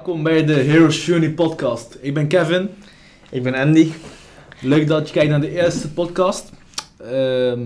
Welkom 0.00 0.22
bij 0.22 0.44
de 0.44 0.52
Heroes 0.52 1.06
Journey 1.06 1.30
podcast. 1.30 1.96
Ik 2.00 2.14
ben 2.14 2.26
Kevin. 2.28 2.68
Ik 3.30 3.42
ben 3.42 3.54
Andy. 3.54 3.92
Leuk 4.60 4.86
dat 4.86 5.06
je 5.06 5.12
kijkt 5.14 5.30
naar 5.30 5.40
de 5.40 5.50
eerste 5.50 5.90
podcast. 5.92 6.52
Ehm, 6.96 7.60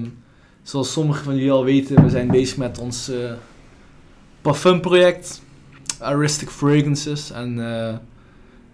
zoals 0.62 0.92
sommigen 0.92 1.24
van 1.24 1.34
jullie 1.34 1.50
al 1.50 1.64
weten, 1.64 2.02
we 2.02 2.10
zijn 2.10 2.28
bezig 2.30 2.56
met 2.56 2.78
ons 2.78 3.08
eh 3.08 3.32
parfumproject, 4.42 5.42
Aristic 5.98 6.48
Fragrances. 6.48 7.30
En 7.30 7.78
eh, 7.78 7.94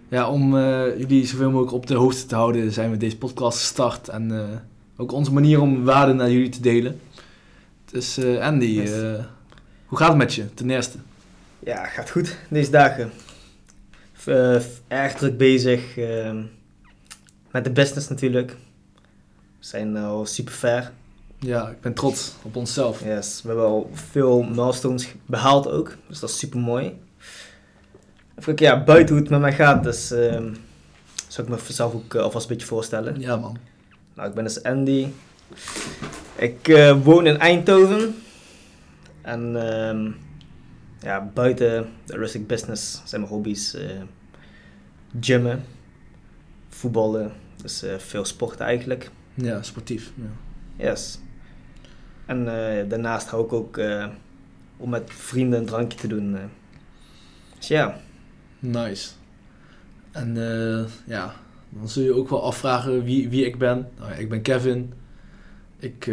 ja, 0.09 0.29
om 0.29 0.57
eh, 0.57 0.97
jullie 0.97 1.25
zoveel 1.27 1.49
mogelijk 1.51 1.73
op 1.73 1.87
de 1.87 1.95
hoogte 1.95 2.25
te 2.25 2.35
houden, 2.35 2.71
zijn 2.71 2.91
we 2.91 2.97
deze 2.97 3.17
podcast 3.17 3.59
gestart. 3.59 4.07
En 4.07 4.49
ook 4.97 5.11
onze 5.11 5.33
manier 5.33 5.61
om 5.61 5.83
waarde 5.83 6.13
naar 6.13 6.31
jullie 6.31 6.49
te 6.49 6.61
delen. 6.61 6.99
Dus 7.91 8.19
Andy, 8.39 8.65
Yes. 8.65 8.91
hoe 9.85 9.97
gaat 9.97 10.09
het 10.09 10.17
met 10.17 10.33
je 10.33 10.53
ten 10.53 10.69
eerste? 10.69 10.97
Ja, 11.59 11.85
gaat 11.85 12.09
goed 12.09 12.37
deze 12.49 12.71
dagen. 12.71 13.11
Eh, 14.25 14.55
f- 14.59 14.81
erg 14.87 15.13
druk 15.13 15.37
bezig 15.37 15.97
ehm, 15.97 16.41
met 17.51 17.63
de 17.63 17.71
business 17.71 18.07
natuurlijk. 18.09 18.51
We 19.59 19.67
zijn 19.67 19.97
al 19.97 20.25
super 20.25 20.53
ver. 20.53 20.91
Ja, 21.39 21.69
ik 21.69 21.81
ben 21.81 21.93
trots 21.93 22.33
op 22.41 22.55
onszelf. 22.55 23.03
Yes, 23.03 23.39
we 23.41 23.47
hebben 23.47 23.65
al 23.65 23.89
veel 23.93 24.41
milestones 24.43 25.07
behaald 25.25 25.67
ook. 25.67 25.97
Dus 26.07 26.19
dat 26.19 26.29
is 26.29 26.37
super 26.37 26.59
mooi. 26.59 26.85
Even 28.39 28.55
kijken, 28.55 28.65
ja, 28.77 28.83
buiten 28.83 29.13
hoe 29.15 29.23
het 29.23 29.31
met 29.31 29.41
mij 29.41 29.53
gaat, 29.53 29.83
dus 29.83 30.11
ehm 30.11 30.53
zou 31.27 31.47
ik 31.53 31.67
mezelf 31.67 31.93
ook 31.93 32.13
eh, 32.15 32.21
alvast 32.21 32.49
een 32.49 32.51
beetje 32.53 32.67
voorstellen. 32.67 33.19
Ja 33.19 33.35
man. 33.37 33.57
Nou, 34.15 34.29
ik 34.29 34.35
ben 34.35 34.43
dus 34.43 34.63
Andy. 34.63 35.07
Ik 36.35 36.67
eh, 36.67 36.97
woon 37.03 37.25
in 37.27 37.37
Eindhoven. 37.37 38.15
En 39.21 39.55
ehm, 39.71 40.11
ja, 41.01 41.29
buiten 41.33 41.89
de 42.05 42.15
rustic 42.15 42.47
business 42.47 43.01
zijn 43.05 43.21
mijn 43.21 43.33
hobby's 43.33 43.73
eh, 43.73 44.01
gymmen, 45.19 45.63
voetballen, 46.69 47.31
dus 47.61 47.83
eh, 47.83 47.97
veel 47.97 48.25
sporten 48.25 48.65
eigenlijk. 48.65 49.11
Ja, 49.33 49.61
sportief. 49.61 50.11
Ja. 50.15 50.85
Yes. 50.85 51.19
En 52.25 52.39
eh, 52.39 52.89
daarnaast 52.89 53.27
hou 53.27 53.45
ik 53.45 53.53
ook 53.53 53.79
om 54.77 54.89
met 54.89 55.11
vrienden 55.13 55.59
een 55.59 55.65
drankje 55.65 55.97
te 55.97 56.07
doen. 56.07 56.37
Dus 57.57 57.67
ja, 57.67 57.97
Nice. 58.59 59.09
En 60.11 60.35
ja, 61.05 61.33
dan 61.69 61.89
zul 61.89 62.03
je 62.03 62.15
ook 62.15 62.29
wel 62.29 62.43
afvragen 62.43 63.03
wie, 63.03 63.29
wie 63.29 63.45
ik 63.45 63.57
ben. 63.57 63.89
Nou, 63.99 64.11
ik 64.11 64.29
ben 64.29 64.41
Kevin. 64.41 64.93
Ik 65.79 66.05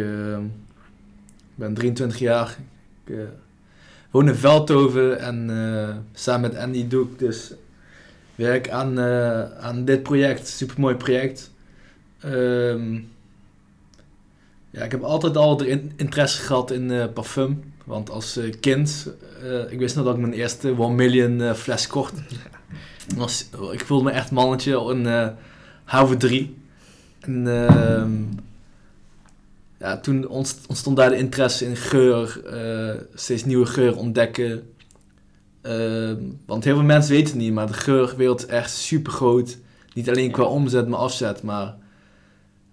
ben 1.55 1.73
23 1.73 2.19
jaar. 2.19 2.57
Ik 3.05 3.15
woon 4.11 4.27
in 4.27 4.35
Veldhoven 4.35 5.19
en 5.19 5.49
eh, 5.49 5.95
samen 6.13 6.49
met 6.51 6.59
Andy 6.59 6.87
doe 6.87 7.05
ik 7.05 7.19
dus 7.19 7.53
werk 8.35 8.69
aan, 8.69 8.99
eh, 8.99 9.41
aan 9.51 9.85
dit 9.85 10.03
project. 10.03 10.47
Supermooi 10.47 10.95
project. 10.95 11.51
Ehm, 12.19 12.93
ja, 14.69 14.83
ik 14.83 14.91
heb 14.91 15.01
altijd 15.01 15.37
al 15.37 15.63
in- 15.63 15.91
interesse 15.95 16.41
gehad 16.41 16.71
in 16.71 16.91
eh, 16.91 17.05
parfum. 17.13 17.63
Want 17.85 18.09
als 18.09 18.39
kind, 18.59 19.13
ik 19.69 19.79
wist 19.79 19.95
nog 19.95 20.05
dat 20.05 20.13
ik 20.15 20.21
mijn 20.21 20.33
eerste 20.33 20.77
One 20.77 20.95
Million 20.95 21.55
fles 21.55 21.87
kocht. 21.87 22.13
Was, 23.17 23.49
ik 23.71 23.85
voelde 23.85 24.03
me 24.03 24.11
echt 24.11 24.31
mannetje 24.31 24.91
in 24.91 25.07
eh 25.07 25.27
Houwe 25.83 26.17
3. 26.17 26.55
En 27.19 27.47
ehm, 27.67 28.11
ja, 29.79 29.97
toen 29.99 30.27
ontst- 30.27 30.67
ontstond 30.67 30.97
daar 30.97 31.09
de 31.09 31.17
interesse 31.17 31.65
in 31.65 31.75
geur, 31.75 32.41
eh, 32.45 33.01
steeds 33.13 33.45
nieuwe 33.45 33.65
geur 33.65 33.97
ontdekken. 33.97 34.73
Ehm, 35.61 36.15
want 36.45 36.63
heel 36.63 36.75
veel 36.75 36.83
mensen 36.85 37.11
weten 37.11 37.27
het 37.33 37.41
niet, 37.41 37.53
maar 37.53 37.67
de 37.67 37.73
geurwereld 37.73 38.39
is 38.39 38.45
echt 38.45 38.71
super 38.71 39.11
groot. 39.11 39.57
Niet 39.93 40.09
alleen 40.09 40.31
qua 40.31 40.43
omzet, 40.43 40.87
maar 40.87 40.99
afzet, 40.99 41.43
maar 41.43 41.75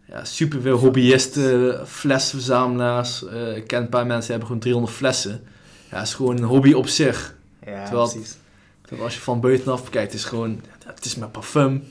ja, 0.09 0.25
super 0.25 0.61
veel 0.61 0.77
hobbyisten, 0.79 1.87
flesverzamelaars. 1.87 3.27
Eh, 3.27 3.57
ik 3.57 3.67
ken 3.67 3.81
een 3.83 3.89
paar 3.89 4.07
mensen 4.07 4.21
die 4.21 4.31
hebben 4.31 4.47
gewoon 4.47 4.63
300 4.63 4.95
flessen. 4.97 5.41
Ja, 5.91 5.99
het 5.99 6.07
is 6.07 6.15
gewoon 6.15 6.37
een 6.37 6.43
hobby 6.45 6.73
op 6.73 6.87
zich. 6.87 7.35
ja 7.67 7.85
Terwijl- 7.85 8.09
precies. 8.11 8.37
Terwijl 8.81 9.05
Als 9.05 9.15
je 9.15 9.21
van 9.21 9.41
buitenaf 9.41 9.85
bekijkt, 9.85 10.13
is 10.15 10.21
het 10.21 10.29
gewoon, 10.29 10.61
het 10.87 11.05
is 11.05 11.17
maar 11.17 11.29
parfum. 11.29 11.85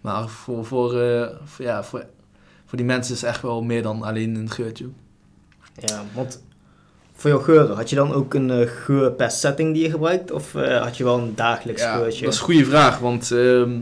Maar 0.00 0.28
voor, 0.28 0.64
voor, 0.64 1.00
eh, 1.00 1.28
voor, 1.44 1.64
ja, 1.64 1.84
voor, 1.84 2.04
voor 2.74 2.82
die 2.82 2.92
mensen 2.92 3.14
is 3.14 3.22
echt 3.22 3.42
wel 3.42 3.62
meer 3.62 3.82
dan 3.82 4.02
alleen 4.02 4.34
een 4.34 4.50
geurtje. 4.50 4.88
Ja, 5.78 6.04
want 6.14 6.42
voor 7.12 7.30
jouw 7.30 7.38
geuren, 7.38 7.76
had 7.76 7.90
je 7.90 7.96
dan 7.96 8.12
ook 8.12 8.34
een 8.34 8.50
eh, 8.50 8.68
geur 8.68 9.12
per 9.12 9.30
setting 9.30 9.74
die 9.74 9.82
je 9.82 9.90
gebruikt? 9.90 10.30
Of 10.30 10.54
eh, 10.54 10.82
had 10.82 10.96
je 10.96 11.04
wel 11.04 11.18
een 11.18 11.34
dagelijks 11.34 11.82
Ja, 11.82 11.96
geurtje? 11.96 12.24
dat 12.24 12.32
is 12.32 12.38
een 12.38 12.44
goede 12.44 12.64
vraag, 12.64 12.98
want 12.98 13.30
ehm, 13.30 13.78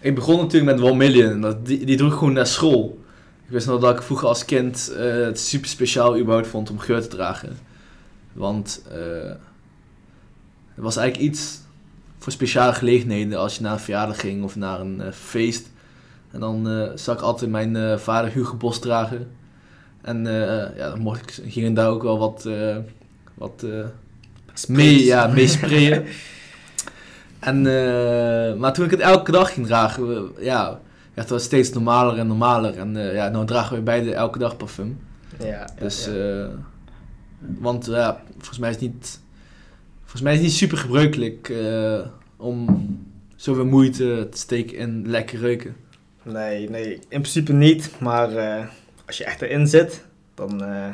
ik 0.00 0.14
begon 0.14 0.36
natuurlijk 0.36 0.76
met 0.76 0.88
One 0.88 0.96
Million. 0.96 1.30
en 1.30 1.40
Dat, 1.40 1.66
die, 1.66 1.84
die 1.84 1.96
droeg 1.96 2.12
gewoon 2.18 2.32
naar 2.32 2.46
school. 2.46 2.98
Ik 3.44 3.50
wist 3.50 3.66
nog 3.66 3.80
dat 3.80 3.96
ik 3.96 4.02
vroeger 4.02 4.28
als 4.28 4.44
kind 4.44 4.92
eh, 4.96 5.04
het 5.12 5.40
super 5.40 5.68
speciaal 5.68 6.18
überhaupt 6.18 6.48
vond 6.48 6.70
om 6.70 6.78
geur 6.78 7.02
te 7.02 7.08
dragen. 7.08 7.58
Want 8.32 8.82
het 10.74 10.84
was 10.84 10.96
eigenlijk 10.96 11.30
iets 11.30 11.58
voor 12.18 12.32
speciale 12.32 12.72
gelegenheden 12.72 13.38
als 13.38 13.56
je 13.56 13.62
naar 13.62 13.72
een 13.72 13.78
verjaardag 13.78 14.20
ging 14.20 14.44
of 14.44 14.56
naar 14.56 14.80
een 14.80 15.02
feest. 15.12 15.70
En 16.30 16.40
dan 16.40 16.68
eh 16.68 16.90
zag 16.94 17.14
ik 17.14 17.20
altijd 17.20 17.50
mijn 17.50 17.76
eh, 17.76 17.96
vader 17.96 18.30
Hugo 18.30 18.56
Bos 18.56 18.78
dragen. 18.78 19.30
En 20.00 20.26
eh, 20.26 20.76
ja, 20.76 20.88
dan 20.90 21.00
mocht 21.00 21.38
ik 21.38 21.44
hier 21.44 21.66
en 21.66 21.74
daar 21.74 21.88
ook 21.88 22.02
wel 22.02 22.18
wat, 22.18 22.48
wat 23.34 23.66
mee, 24.68 25.04
ja, 25.04 25.26
mee 25.26 25.46
sprayen. 25.46 26.04
En, 27.40 27.62
maar 28.58 28.72
toen 28.72 28.84
ik 28.84 28.90
het 28.90 29.00
elke 29.00 29.32
dag 29.32 29.52
ging 29.52 29.66
dragen, 29.66 30.30
ja, 30.38 30.80
werd 31.14 31.28
het 31.28 31.42
steeds 31.42 31.72
normaler 31.72 32.18
en 32.18 32.26
normaler. 32.26 32.78
En 32.78 32.94
ja, 32.96 33.28
nu 33.28 33.44
dragen 33.44 33.76
we 33.76 33.82
beide 33.82 34.14
elke 34.14 34.38
dag 34.38 34.56
parfum. 34.56 34.98
Ja, 35.38 35.46
ja, 35.46 35.66
Dus, 35.78 36.04
ja. 36.04 36.48
want 37.58 37.86
ja, 37.86 38.22
volgens 38.36 38.58
mij 38.58 38.70
is 38.70 38.74
het 38.74 38.84
niet, 38.84 39.20
volgens 40.00 40.22
mij 40.22 40.32
is 40.32 40.38
het 40.38 40.46
niet 40.48 40.56
super 40.56 40.78
gebruikelijk 40.78 41.52
om 42.36 42.88
zoveel 43.36 43.66
moeite 43.66 44.28
te 44.30 44.38
steken 44.38 44.76
in 44.76 45.04
lekker 45.06 45.38
reuken. 45.38 45.76
Nee, 46.22 46.70
nee, 46.70 46.92
in 46.94 47.20
principe 47.20 47.52
niet. 47.52 47.90
Maar 48.00 48.36
eh, 48.36 48.64
als 49.06 49.18
je 49.18 49.24
echt 49.24 49.42
erin 49.42 49.66
zit, 49.66 50.04
dan 50.34 50.64
eh, 50.64 50.86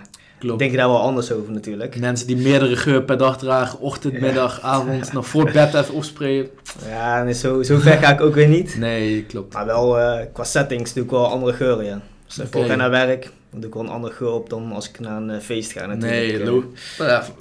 denk 0.59 0.71
je 0.71 0.77
daar 0.77 0.89
wel 0.89 1.01
anders 1.01 1.33
over 1.33 1.53
natuurlijk. 1.53 2.01
Mensen 2.01 2.27
die 2.27 2.37
meerdere 2.37 2.77
geur 2.77 3.03
per 3.03 3.19
dag 3.19 3.39
dragen, 3.39 3.79
ochtend, 3.81 4.15
Ja. 4.15 4.21
middag, 4.21 4.61
avond, 4.61 5.13
nog 5.13 5.27
voor 5.27 5.51
bed 5.53 5.75
even 5.75 5.95
opsprayen. 5.95 6.49
Ja, 6.89 7.23
nee, 7.23 7.35
zo, 7.35 7.63
zo 7.63 7.79
ver 7.79 7.99
ga 7.99 8.13
ik 8.13 8.21
ook 8.21 8.35
weer 8.35 8.49
niet. 8.49 8.79
Nee, 8.79 9.25
klopt. 9.25 9.55
Maar 9.55 9.67
wel 9.67 9.85
voor 9.85 10.29
qua 10.33 10.45
settings 10.45 10.93
doe 10.93 11.05
ik 11.05 11.11
wel 11.11 11.27
andere 11.27 11.53
geuren, 11.53 11.85
ja. 11.85 12.01
Dus 12.27 12.41
voor 12.51 12.65
ga 12.65 12.75
naar 12.75 12.91
werk, 12.91 13.23
dan 13.51 13.61
doe 13.61 13.69
ik 13.69 13.75
wel 13.75 13.83
een 13.85 13.89
andere 13.91 14.15
geur 14.15 14.31
op 14.33 14.51
dan 14.51 14.73
als 14.73 14.89
ik 14.89 15.01
naar 15.01 15.17
een 15.23 15.31
eh, 15.31 15.41
feest 15.41 15.73
ga 15.73 15.87
natuurlijk. 15.87 16.33
Nee, 16.39 16.63
Eh, 16.63 16.99
maar 16.99 17.09
ja, 17.09 17.25
voor, 17.25 17.35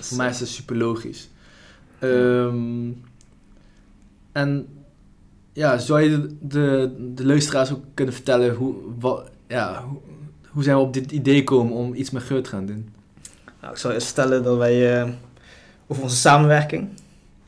voor 0.00 0.16
mij 0.16 0.28
is 0.28 0.38
dat 0.38 0.48
super 0.48 0.76
logisch. 0.76 1.28
Ehm, 1.98 2.88
en 4.32 4.66
ja, 5.52 5.78
zou 5.78 6.00
je 6.00 6.10
de, 6.10 6.36
de, 6.40 6.94
de 7.14 7.26
luisteraars 7.26 7.72
ook 7.72 7.84
kunnen 7.94 8.14
vertellen 8.14 8.54
hoe, 8.54 8.74
wat, 8.98 9.30
ja, 9.48 9.84
hoe, 9.84 10.00
hoe 10.48 10.62
zijn 10.62 10.76
we 10.76 10.82
op 10.82 10.92
dit 10.94 11.12
idee 11.12 11.36
gekomen 11.38 11.72
om 11.72 11.94
iets 11.94 12.10
met 12.10 12.22
geur 12.22 12.42
te 12.42 12.50
gaan 12.50 12.66
doen? 12.66 12.88
Nou, 13.60 13.72
ik 13.72 13.78
zal 13.78 13.90
eerst 13.92 14.06
stellen 14.06 14.42
dat 14.42 14.56
wij 14.56 15.00
eh, 15.00 15.08
over 15.86 16.02
onze 16.02 16.16
samenwerking. 16.16 16.88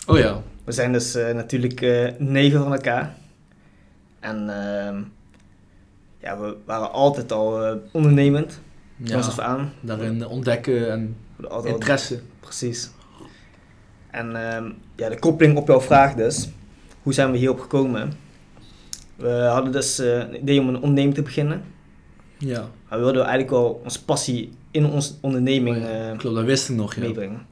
Oh 0.07 0.19
ja, 0.19 0.43
We 0.65 0.73
zijn 0.73 0.93
dus 0.93 1.15
eh, 1.15 1.35
natuurlijk 1.35 1.81
eh, 1.81 2.09
neven 2.19 2.63
van 2.63 2.73
elkaar. 2.73 3.15
En 4.21 4.37
ehm, 4.51 5.03
ja, 6.19 6.39
we 6.39 6.57
waren 6.65 6.93
altijd 6.93 7.33
al 7.33 7.81
ondernemend. 7.93 8.61
Ja. 8.97 9.17
af 9.17 9.39
aan. 9.39 9.73
daarin 9.81 10.27
ontdekken 10.27 10.91
en 10.91 11.17
al- 11.49 11.65
interesse. 11.65 12.21
Precies. 12.41 12.91
En 14.11 14.37
ehm, 14.49 14.71
ja, 14.97 15.09
de 15.09 15.19
koppeling 15.19 15.57
op 15.57 15.67
jouw 15.67 15.81
vraag 15.81 16.15
dus. 16.15 16.49
Hoe 17.03 17.13
zijn 17.13 17.31
we 17.31 17.39
hierop 17.39 17.61
gekomen? 17.61 18.13
We 19.17 19.31
hadden 19.31 19.73
dus 19.73 19.99
eh, 19.99 20.19
een 20.19 20.41
idee 20.41 20.61
om 20.61 20.69
een 20.69 20.75
onderneming 20.77 21.15
te 21.15 21.23
beginnen. 21.23 21.63
Ja, 22.39 22.71
Maar 22.89 22.99
we 22.99 23.05
wilden 23.05 23.23
eigenlijk 23.23 23.51
wel 23.51 23.81
onze 23.85 24.05
passie 24.05 24.53
in 24.71 24.87
onze 24.87 25.13
onderneming 25.21 25.77
Oh 25.77 25.83
ja, 25.83 26.11
eh, 26.11 26.19
klopt, 26.19 26.37
dat 26.37 26.45
wist 26.45 26.69
ik 26.69 26.77
nog. 26.77 26.95
Ja. 26.95 27.01
meebrengen. 27.01 27.47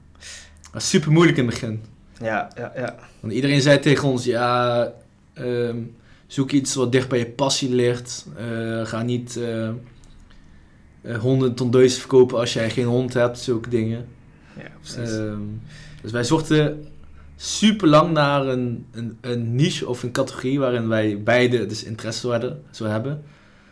Dat 0.62 0.72
was 0.72 0.88
super 0.88 1.12
moeilijk 1.12 1.38
in 1.38 1.44
het 1.44 1.54
begin. 1.54 1.82
Ja, 2.20 2.50
ja, 2.56 2.72
ja. 2.76 2.96
Want 3.20 3.32
iedereen 3.32 3.60
zei 3.60 3.78
tegen 3.78 4.08
ons, 4.08 4.24
ja, 4.24 4.92
ehm, 5.32 5.76
zoek 6.26 6.50
iets 6.50 6.74
wat 6.74 6.92
dicht 6.92 7.08
bij 7.08 7.18
je 7.18 7.26
passie 7.26 7.74
ligt. 7.74 8.26
Eh, 8.36 8.86
ga 8.86 9.02
niet 9.02 9.36
eh, 9.36 9.68
eh, 9.68 11.18
honden 11.18 11.54
ton 11.54 11.70
duizend 11.70 12.00
verkopen 12.00 12.38
als 12.38 12.52
jij 12.52 12.70
geen 12.70 12.86
hond 12.86 13.14
hebt, 13.14 13.38
zulke 13.38 13.68
dingen. 13.68 14.06
ja 14.56 14.70
precies. 14.80 15.16
Ehm, 15.16 15.40
dus 16.02 16.12
wij 16.12 16.24
zochten 16.24 16.86
super 17.42 17.88
lang 17.88 18.10
naar 18.12 18.46
een, 18.46 18.86
een, 18.92 19.18
een 19.20 19.54
niche 19.54 19.88
of 19.88 20.02
een 20.02 20.12
categorie 20.12 20.58
waarin 20.58 20.88
wij 20.88 21.22
beide 21.22 21.66
dus 21.66 21.84
interesse 21.84 22.20
zouden, 22.26 22.62
zou 22.70 22.90
hebben. 22.90 23.22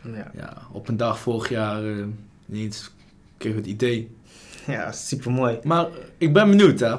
ja. 0.03 0.31
Ja, 0.37 0.57
op 0.73 0.89
een 0.89 0.97
dag 0.97 1.19
vorig 1.19 1.49
jaar 1.49 1.85
eh 1.85 2.05
ineens 2.51 2.91
kregen 3.37 3.63
we 3.63 3.65
het 3.69 3.73
idee. 3.75 4.17
ja, 4.67 4.93
super 4.93 5.31
mooi. 5.31 5.59
Maar 5.63 5.87
ik 6.19 6.33
ben 6.33 6.49
benieuwd 6.51 6.81
hè. 6.81 6.95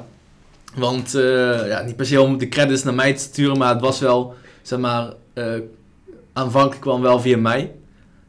Want, 0.74 1.14
eh, 1.14 1.66
ja, 1.68 1.82
niet 1.82 1.96
per 1.96 2.06
se 2.06 2.20
om 2.20 2.38
de 2.38 2.48
credits 2.48 2.82
naar 2.82 2.94
mij 2.94 3.14
te 3.14 3.20
sturen, 3.20 3.58
maar 3.58 3.72
het 3.72 3.80
was 3.80 4.00
wel, 4.00 4.34
zeg 4.62 4.78
maar, 4.78 5.12
eh, 5.32 5.54
aanvankelijk 6.32 6.80
kwam 6.80 7.00
wel 7.00 7.20
via 7.20 7.36
mij. 7.38 7.72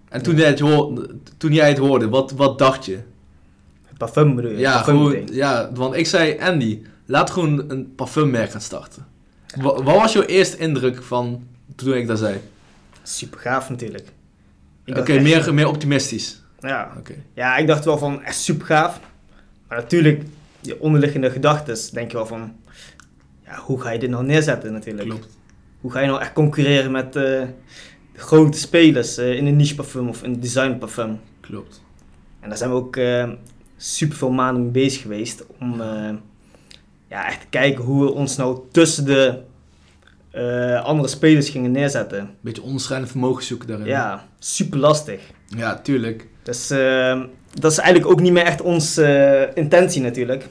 En 0.09 0.21
toen, 0.21 0.33
Ja. 0.35 0.39
jij, 0.39 0.49
het 0.49 0.59
hoorde, 0.59 1.15
toen 1.37 1.53
jij 1.53 1.67
het 1.69 1.77
hoorde, 1.77 2.09
wat, 2.09 2.31
wat 2.31 2.57
dacht 2.59 2.85
je? 2.85 2.99
Het 3.85 3.97
parfum 3.97 4.35
bedoel 4.35 4.51
je? 4.51 4.57
Ja, 4.57 4.73
Parfum 4.81 5.23
ja, 5.31 5.69
want 5.73 5.95
ik 5.95 6.05
zei, 6.07 6.39
Andy, 6.39 6.81
laat 7.11 7.29
gewoon 7.29 7.63
een 7.67 7.95
parfummerk 7.95 8.51
gaan 8.51 8.61
starten. 8.61 9.05
Wa- 9.55 9.83
wat 9.83 9.95
was 9.95 10.13
jouw 10.13 10.23
eerste 10.23 10.57
indruk 10.57 11.03
van 11.03 11.47
toen 11.75 11.93
ik 11.93 12.07
dat 12.07 12.19
zei? 12.19 12.39
Super 13.03 13.39
gaaf 13.39 13.69
natuurlijk. 13.69 14.07
Oké, 14.85 15.11
echt- 15.13 15.21
meer, 15.23 15.53
meer 15.53 15.67
optimistisch. 15.67 16.41
Ja. 16.59 16.91
Oké, 16.97 17.13
ja, 17.33 17.57
ik 17.57 17.67
dacht 17.67 17.85
wel 17.85 17.97
van 17.97 18.23
echt 18.23 18.37
super 18.39 18.65
gaaf. 18.65 18.99
Maar 19.67 19.77
natuurlijk, 19.77 20.23
je 20.61 20.79
onderliggende 20.81 21.31
gedachten, 21.31 21.93
denk 21.93 22.11
je 22.11 22.17
wel 22.17 22.25
van... 22.25 22.55
Ja, 23.45 23.57
hoe 23.57 23.81
ga 23.81 23.89
je 23.89 23.99
dit 23.99 24.09
nou 24.09 24.23
neerzetten 24.25 24.73
natuurlijk? 24.73 25.09
klopt. 25.09 25.27
Hoe 25.81 25.91
ga 25.91 25.99
je 25.99 26.07
nou 26.07 26.21
echt 26.21 26.33
concurreren 26.33 26.91
met 26.91 27.05
eh, 27.05 27.21
de 28.13 28.19
grote 28.19 28.57
spelers 28.57 29.17
eh, 29.17 29.35
in 29.35 29.45
een 29.45 29.55
niche 29.55 29.75
parfum 29.75 30.07
of 30.09 30.23
in 30.23 30.33
een 30.33 30.39
design 30.39 30.77
parfum? 30.77 31.19
Klopt. 31.39 31.81
En 32.39 32.49
daar 32.49 32.57
zijn 32.57 32.69
we 32.69 32.75
ook 32.75 32.95
eh, 32.95 33.29
super 33.77 34.17
veel 34.17 34.31
maanden 34.31 34.61
mee 34.63 34.71
bezig 34.71 35.01
geweest 35.01 35.43
om 35.59 35.81
ja, 37.11 37.27
echt 37.27 37.45
kijken 37.49 37.83
hoe 37.83 38.03
we 38.03 38.11
ons 38.11 38.37
nou 38.37 38.59
tussen 38.71 39.05
de 39.05 39.39
eh, 40.31 40.83
andere 40.83 41.07
spelers 41.07 41.49
gingen 41.49 41.71
neerzetten. 41.71 42.35
Beetje 42.41 42.61
onderscheidend 42.61 43.11
vermogen 43.11 43.43
zoeken 43.43 43.67
daarin. 43.67 43.85
Ja, 43.85 44.27
super 44.39 44.79
lastig. 44.79 45.21
Ja, 45.47 45.79
tuurlijk. 45.79 46.27
Dus 46.43 46.69
eh, 46.69 47.21
dat 47.53 47.71
is 47.71 47.77
eigenlijk 47.77 48.11
ook 48.11 48.21
niet 48.21 48.31
meer 48.31 48.43
echt 48.43 48.61
onze 48.61 49.05
eh, 49.05 49.63
intentie 49.63 50.01
natuurlijk, 50.01 50.47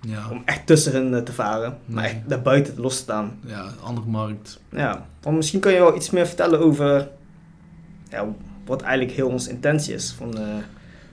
Ja, 0.00 0.30
om 0.30 0.42
echt 0.44 0.66
tussen 0.66 0.92
hen 0.92 1.14
eh, 1.14 1.22
te 1.22 1.32
varen, 1.32 1.78
maar 1.86 2.04
echt 2.04 2.16
daarbuiten 2.26 2.74
los 2.80 2.96
te 2.96 3.02
staan. 3.02 3.38
ja 3.46 3.72
andere 3.82 4.06
markt. 4.06 4.60
Ja, 4.70 5.06
want 5.22 5.36
misschien 5.36 5.60
kan 5.60 5.72
je 5.72 5.78
wel 5.78 5.96
iets 5.96 6.10
meer 6.10 6.26
vertellen 6.26 6.60
over 6.60 7.08
ja, 8.08 8.26
wat 8.64 8.82
eigenlijk 8.82 9.16
heel 9.16 9.28
onze 9.28 9.50
intentie 9.50 9.94
is 9.94 10.14
van 10.18 10.38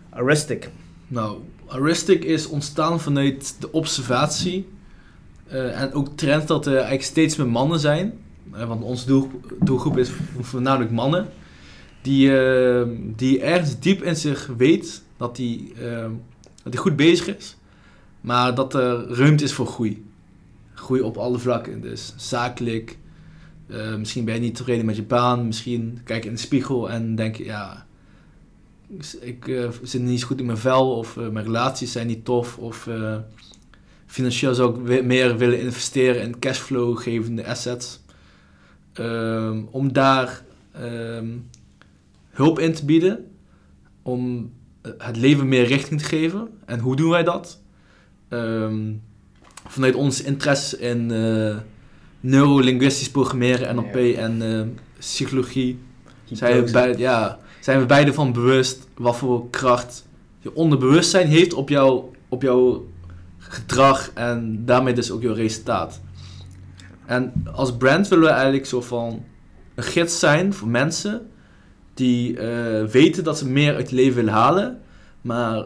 Aristic. 0.10 0.70
Nou, 1.08 1.38
Aristic 1.74 2.24
is 2.24 2.48
ontstaan 2.48 3.00
vanuit 3.00 3.56
de 3.60 3.72
observatie 3.72 4.68
eh, 5.48 5.82
en 5.82 5.94
ook 5.94 6.08
trend 6.16 6.48
dat 6.48 6.66
er 6.66 6.74
eigenlijk 6.74 7.04
steeds 7.04 7.36
meer 7.36 7.48
mannen 7.48 7.80
zijn. 7.80 8.14
Eh, 8.52 8.68
want 8.68 8.84
onze 8.84 9.06
doel, 9.06 9.32
doelgroep 9.60 9.98
is 9.98 10.12
voornamelijk 10.40 10.92
mannen. 10.92 11.28
Die, 12.02 12.38
eh, 12.38 12.88
die 13.16 13.42
ergens 13.42 13.80
diep 13.80 14.04
in 14.04 14.16
zich 14.16 14.50
weet 14.58 15.04
dat 15.18 15.38
eh, 15.40 16.06
dat 16.64 16.74
hij 16.74 16.82
goed 16.82 16.96
bezig 16.96 17.38
is. 17.38 17.58
Maar 18.22 18.56
dat 18.56 18.74
er 18.74 19.08
ruimte 19.08 19.44
is 19.44 19.54
voor 19.54 19.68
groei. 19.68 20.06
Groei 20.74 21.02
op 21.02 21.18
alle 21.18 21.40
vlakken. 21.40 21.82
Dus 21.82 22.14
zakelijk. 22.16 22.98
misschien 23.98 24.26
ben 24.26 24.34
je 24.34 24.40
niet 24.40 24.56
tevreden 24.56 24.86
met 24.86 24.96
je 24.96 25.04
baan. 25.04 25.46
Misschien 25.46 26.02
kijk 26.04 26.24
je 26.24 26.30
in 26.30 26.36
de 26.36 26.42
spiegel 26.42 26.90
en 26.90 27.16
denk 27.16 27.36
je, 27.36 27.44
ja, 27.44 27.86
ik 29.20 29.48
eh, 29.48 29.70
zit 29.84 30.02
niet 30.02 30.20
zo 30.20 30.28
goed 30.28 30.40
in 30.40 30.46
mijn 30.46 30.58
vel 30.58 30.98
of 30.98 31.18
eh, 31.18 31.28
mijn 31.28 31.46
relaties 31.46 31.92
zijn 31.92 32.08
niet 32.08 32.26
tof 32.26 32.58
of 32.58 32.88
eh, 32.88 33.18
financieel 34.06 34.54
zou 34.54 34.92
ik 34.92 35.06
meer 35.06 35.38
willen 35.38 35.60
investeren 35.60 36.22
in 36.22 36.40
cashflow 36.40 36.98
gevende 36.98 37.46
assets. 37.48 38.02
Ehm, 38.94 39.62
om 39.72 39.94
daar 39.94 40.44
ehm, 40.72 41.28
hulp 42.30 42.60
in 42.60 42.74
te 42.74 42.86
bieden, 42.86 43.32
om 44.02 44.52
het 44.98 45.18
leven 45.18 45.48
meer 45.48 45.66
richting 45.66 46.02
te 46.02 46.08
geven. 46.08 46.48
En 46.66 46.80
hoe 46.80 46.96
doen 46.96 47.10
wij 47.10 47.24
dat? 47.24 47.62
Ehm, 48.30 48.94
vanuit 49.68 49.96
ons 49.96 50.22
interesse 50.22 50.80
in 50.80 51.06
neurolinguistisch 52.20 53.12
programmeren, 53.12 53.76
NLP 53.76 53.96
en 53.96 54.78
psychologie 55.00 55.80
zijn 56.32 56.52
we, 56.52 56.58
Hypnose. 56.58 56.74
bij, 56.74 56.98
ja, 56.98 57.40
zijn 57.64 57.80
we 57.80 57.86
beide 57.86 58.14
van 58.14 58.34
bewust 58.34 58.88
wat 58.98 59.16
voor 59.16 59.50
kracht 59.50 60.06
je 60.40 60.56
onderbewustzijn 60.56 61.28
heeft 61.28 61.54
op, 61.54 61.70
jou, 61.70 62.04
op 62.30 62.42
jouw 62.42 62.88
gedrag 63.38 64.12
en 64.14 64.66
daarmee 64.66 64.94
dus 64.94 65.12
ook 65.12 65.22
jouw 65.22 65.34
resultaat. 65.34 66.02
En 67.06 67.34
als 67.54 67.78
brand 67.78 68.08
willen 68.08 68.26
we 68.26 68.32
eigenlijk 68.32 68.66
zo 68.66 68.82
van 68.82 69.24
een 69.76 69.84
gids 69.84 70.20
zijn 70.20 70.54
voor 70.54 70.68
mensen 70.68 71.30
die 71.94 72.38
eh, 72.38 72.86
weten 72.86 73.24
dat 73.24 73.38
ze 73.38 73.48
meer 73.48 73.74
uit 73.74 73.82
het 73.82 73.92
leven 73.92 74.16
willen 74.16 74.34
halen, 74.34 74.82
maar 75.22 75.66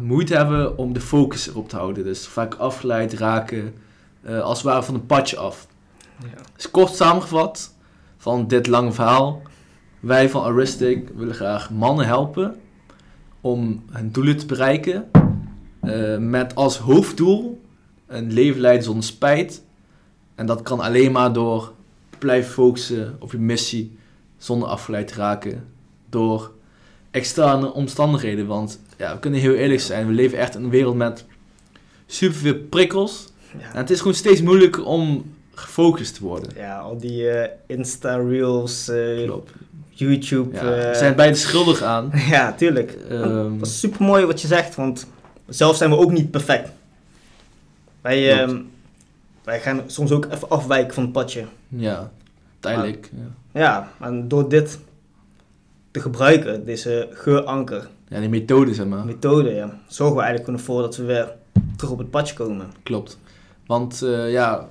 moeite 0.00 0.34
hebben 0.34 0.78
om 0.78 0.92
de 0.92 1.00
focus 1.00 1.48
erop 1.48 1.68
te 1.68 1.76
houden. 1.76 2.04
Dus 2.04 2.26
vaak 2.26 2.54
afgeleid 2.54 3.12
raken, 3.12 3.74
eh, 4.22 4.40
als 4.40 4.58
het 4.58 4.66
ware 4.66 4.82
van 4.82 4.94
een 4.94 5.06
padje 5.06 5.36
af. 5.36 5.66
Ja. 6.22 6.42
Dus 6.56 6.70
kort 6.70 6.94
samengevat 6.94 7.74
van 8.16 8.46
dit 8.46 8.66
lange 8.66 8.92
verhaal. 8.92 9.42
Wij 10.00 10.28
van 10.28 10.42
Aristic 10.42 11.08
willen 11.14 11.34
graag 11.34 11.70
mannen 11.70 12.06
helpen 12.06 12.56
om 13.40 13.82
hun 13.90 14.12
doelen 14.12 14.36
te 14.36 14.46
bereiken. 14.46 15.10
eh, 15.80 16.16
met 16.18 16.54
als 16.54 16.78
hoofddoel 16.78 17.60
een 18.06 18.32
leven 18.32 18.60
leiden 18.60 18.84
zonder 18.84 19.04
spijt. 19.04 19.64
En 20.34 20.46
dat 20.46 20.62
kan 20.62 20.80
alleen 20.80 21.12
maar 21.12 21.32
door 21.32 21.72
blijven 22.18 22.52
focussen 22.52 23.16
op 23.18 23.32
je 23.32 23.38
missie 23.38 23.98
zonder 24.36 24.68
afgeleid 24.68 25.08
te 25.08 25.14
raken 25.14 25.66
door 26.08 26.52
externe 27.10 27.72
omstandigheden. 27.72 28.46
Want 28.46 28.80
ja, 28.96 29.14
we 29.14 29.20
kunnen 29.20 29.40
heel 29.40 29.54
eerlijk 29.54 29.80
zijn, 29.80 30.06
we 30.06 30.12
leven 30.12 30.38
echt 30.38 30.54
in 30.54 30.64
een 30.64 30.70
wereld 30.70 30.96
met 30.96 31.24
superveel 32.06 32.58
prikkels. 32.70 33.32
Ja. 33.58 33.72
En 33.72 33.76
het 33.76 33.90
is 33.90 33.98
gewoon 33.98 34.14
steeds 34.14 34.42
moeilijker 34.42 34.84
om 34.84 35.34
gefocust 35.54 36.14
te 36.14 36.24
worden. 36.24 36.50
Ja, 36.56 36.78
al 36.78 36.98
die 36.98 37.30
eh, 37.30 37.50
Insta-reels, 37.66 38.88
eh, 38.88 39.24
Klopt. 39.24 39.50
YouTube. 39.90 40.54
Ja, 40.54 40.60
eh, 40.60 40.88
we 40.90 40.94
zijn 40.94 41.14
beide 41.14 41.36
schuldig 41.36 41.82
aan. 41.82 42.10
ja, 42.30 42.52
tuurlijk. 42.52 42.96
Ehm, 43.08 43.58
Dat 43.58 43.66
is 43.66 43.78
super 43.80 44.04
mooi 44.04 44.24
wat 44.24 44.40
je 44.40 44.46
zegt, 44.46 44.74
want 44.74 45.06
zelf 45.48 45.76
zijn 45.76 45.90
we 45.90 45.96
ook 45.96 46.10
niet 46.12 46.30
perfect. 46.30 46.70
Wij, 48.00 48.40
ehm, 48.40 48.56
wij 49.44 49.60
gaan 49.60 49.82
soms 49.86 50.10
ook 50.10 50.26
even 50.32 50.48
afwijken 50.48 50.94
van 50.94 51.02
het 51.02 51.12
padje. 51.12 51.44
ja, 51.68 52.10
tijdelijk. 52.60 53.10
Ja. 53.14 53.60
Ja, 53.60 53.92
en 54.00 54.28
door 54.28 54.48
dit 54.48 54.78
te 55.90 56.00
gebruiken, 56.00 56.64
deze 56.64 57.08
geuranker 57.12 57.88
ja, 58.08 58.20
die 58.20 58.28
methode 58.28 58.74
zeg 58.74 58.86
maar. 58.86 59.04
methode, 59.04 59.50
ja, 59.50 59.78
zorgen 59.86 60.16
we 60.16 60.22
eigenlijk 60.22 60.58
ervoor 60.58 60.82
dat 60.82 60.96
we 60.96 61.04
weer 61.04 61.32
terug 61.76 61.92
op 61.92 61.98
het 61.98 62.10
padje 62.10 62.34
komen. 62.34 62.66
Klopt. 62.82 63.18
Want 63.66 64.02
eh, 64.02 64.30
ja, 64.32 64.68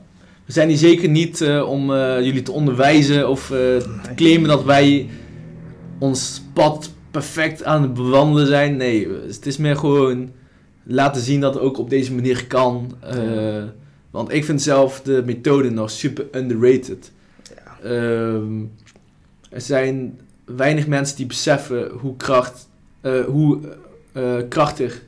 we 0.50 0.56
zijn 0.56 0.68
hier 0.68 0.78
zeker 0.78 1.10
niet 1.10 1.42
eh, 1.42 1.70
om 1.70 1.94
eh, 1.94 2.22
jullie 2.22 2.42
te 2.42 2.52
onderwijzen 2.52 3.30
of 3.30 3.52
eh, 3.52 3.58
te 3.58 4.10
claimen 4.16 4.50
dat 4.50 4.64
wij 4.64 5.10
ons 6.00 6.42
pad 6.54 6.92
perfect 7.12 7.64
aan 7.64 7.82
het 7.82 7.94
bewandelen 7.94 8.48
zijn. 8.48 8.78
Nee, 8.78 9.08
het 9.28 9.46
is 9.46 9.58
meer 9.58 9.76
gewoon 9.76 10.32
laten 10.84 11.22
zien 11.22 11.42
dat 11.42 11.54
het 11.54 11.64
ook 11.64 11.78
op 11.78 11.90
deze 11.90 12.14
manier 12.14 12.48
kan. 12.48 12.92
Want 14.12 14.34
ik 14.34 14.46
vind 14.46 14.62
zelf 14.62 15.02
de 15.02 15.24
methode 15.26 15.70
nog 15.70 15.92
super 15.92 16.26
underrated. 16.32 17.12
Ja. 17.56 17.90
Ehm, 17.90 18.62
er 19.50 19.62
zijn 19.62 20.20
weinig 20.46 20.88
mensen 20.88 21.18
die 21.18 21.26
beseffen 21.26 21.90
hoe, 21.90 22.16
kracht, 22.16 22.70
hoe 23.28 23.60
krachtig 24.50 25.02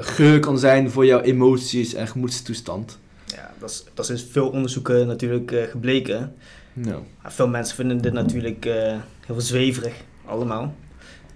geur 0.00 0.40
kan 0.40 0.58
zijn 0.58 0.90
voor 0.90 1.06
jouw 1.06 1.20
emoties 1.20 1.94
en 1.94 2.08
gemoedstoestand. 2.08 2.98
Dat 3.62 3.70
is, 3.70 3.84
dat 3.94 4.10
is 4.10 4.26
veel 4.30 4.48
onderzoeken 4.48 5.06
natuurlijk 5.06 5.52
eh, 5.52 5.62
gebleken. 5.62 6.34
Maar 7.22 7.32
veel 7.32 7.48
mensen 7.48 7.76
vinden 7.76 8.00
dit 8.00 8.12
natuurlijk 8.12 8.66
eh, 8.66 8.94
heel 9.26 9.40
zweverig, 9.40 9.94
allemaal. 10.24 10.74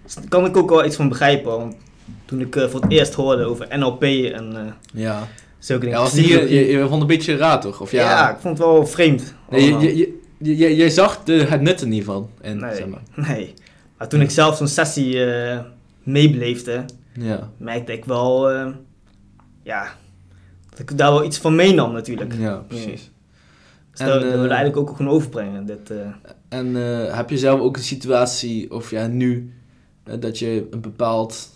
Dus 0.04 0.14
daar 0.14 0.28
kan 0.28 0.46
ik 0.46 0.56
ook 0.56 0.70
wel 0.70 0.84
iets 0.84 0.96
van 0.96 1.08
begrijpen, 1.08 1.50
want 1.50 1.76
toen 2.24 2.40
ik 2.40 2.56
eh, 2.56 2.68
voor 2.68 2.80
het 2.80 2.92
eerst 2.92 3.14
hoorde 3.14 3.44
over 3.44 3.78
NLP 3.78 4.02
en 4.02 4.74
ja. 4.92 5.28
zulke 5.58 5.84
dingen. 5.84 5.98
ja 5.98 6.04
was 6.04 6.14
niet, 6.14 6.26
je, 6.26 6.54
je, 6.54 6.66
je 6.66 6.78
vond 6.78 6.90
het 6.90 7.00
een 7.00 7.06
beetje 7.06 7.36
raar 7.36 7.60
toch? 7.60 7.80
Of 7.80 7.90
ja, 7.90 8.10
ja. 8.10 8.30
ik 8.30 8.38
vond 8.40 8.58
het 8.58 8.66
wel 8.66 8.86
vreemd. 8.86 9.34
Nee, 9.50 9.78
je, 9.78 10.18
je, 10.38 10.76
je, 10.76 10.90
zag 10.90 11.24
de, 11.24 11.32
het 11.32 11.60
nut 11.60 11.80
er 11.80 11.86
niet 11.86 12.04
van. 12.04 12.30
En, 12.40 12.58
Nee. 12.58 12.74
zeg 12.74 12.86
maar. 12.86 13.02
Nee. 13.28 13.54
Maar 13.98 14.08
toen 14.08 14.20
ik 14.20 14.30
zelf 14.30 14.56
zo'n 14.56 14.68
sessie 14.68 15.24
eh 15.24 15.58
meebeleefde, 16.06 16.84
Ja, 17.12 17.50
merkte 17.56 17.92
ik 17.92 18.04
wel, 18.04 18.50
eh, 18.50 18.66
ja, 19.62 19.94
dat 20.76 20.90
ik 20.90 20.98
daar 20.98 21.10
wel 21.12 21.24
iets 21.24 21.38
van 21.38 21.54
meenam 21.54 21.92
natuurlijk. 21.92 22.32
ja, 22.38 22.54
precies. 22.68 23.10
Dus 23.90 24.00
En, 24.00 24.06
dat, 24.06 24.20
dat 24.20 24.30
eh, 24.30 24.34
wil 24.36 24.44
ik 24.44 24.50
eigenlijk 24.50 24.76
ook 24.90 24.96
gewoon 24.96 25.12
overbrengen. 25.12 25.66
Dit, 25.66 25.90
eh. 25.90 25.96
En 26.48 26.76
eh, 26.76 27.14
heb 27.16 27.30
je 27.30 27.38
zelf 27.38 27.60
ook 27.60 27.76
een 27.76 27.82
situatie, 27.82 28.70
of 28.72 28.90
ja, 28.90 29.06
nu, 29.06 29.54
eh, 30.04 30.14
dat 30.20 30.38
je 30.38 30.66
een 30.70 30.80
bepaald 30.80 31.48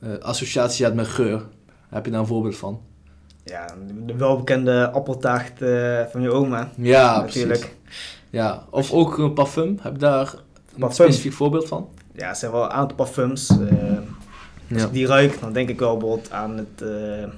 eh, 0.00 0.18
associatie 0.20 0.84
hebt 0.84 0.96
met 0.96 1.06
geur? 1.06 1.42
Heb 1.88 2.04
je 2.04 2.10
daar 2.10 2.20
een 2.20 2.26
voorbeeld 2.26 2.56
van? 2.56 2.80
ja, 3.44 3.66
de 4.06 4.16
welbekende 4.16 4.90
appeltaart 4.90 5.62
eh, 5.62 6.00
van 6.10 6.22
je 6.22 6.30
oma, 6.30 6.70
Ja, 6.76 7.20
natuurlijk. 7.20 7.58
precies. 7.82 8.22
Ja, 8.30 8.64
of 8.70 8.92
ook 8.92 9.18
een 9.18 9.32
parfum. 9.32 9.78
Heb 9.82 9.92
je 9.92 9.98
daar 9.98 10.34
een 10.78 10.92
specifiek 10.92 11.32
voorbeeld 11.32 11.68
van? 11.68 11.88
Ja, 12.12 12.28
er 12.28 12.36
zijn 12.36 12.52
wel 12.52 12.62
een 12.64 12.70
aantal 12.70 12.96
parfums. 12.96 13.48
eh, 13.48 13.56
als 14.72 14.80
Ja. 14.80 14.86
ik 14.86 14.92
die 14.92 15.06
ruik, 15.06 15.40
dan 15.40 15.52
denk 15.52 15.68
ik 15.68 15.78
wel 15.78 15.96
bijvoorbeeld 15.96 16.30
aan 16.30 16.56
het 16.56 16.82
eh 16.82 17.28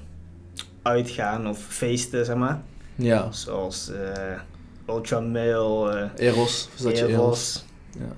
uitgaan 0.87 1.47
of 1.47 1.59
feesten, 1.59 2.25
zeg 2.25 2.35
maar. 2.35 2.61
Ja, 2.95 3.31
Zoals 3.31 3.91
eh 3.91 4.39
Ultra 4.95 5.19
Male, 5.19 5.89
eh 6.15 6.27
Eros, 6.27 6.69
Versace 6.75 7.07
Eros. 7.07 7.11
Eros, 7.13 7.65
Ja. 7.99 8.15